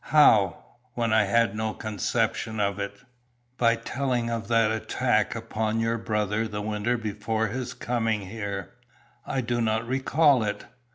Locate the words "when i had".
0.95-1.55